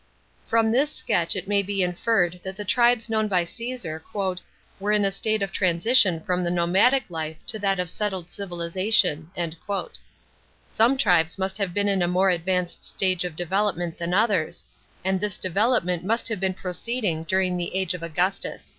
[0.47, 4.03] From this sketch it may be inferred that the tribes known by Caesar"
[4.79, 9.29] were in a state of transition from the nomadic life to that of settled cultivation."
[10.69, 14.65] Some tribes must have been in a more advanced stage of development than others;
[15.05, 18.69] and this development must have been proceeding during the age of Augustus.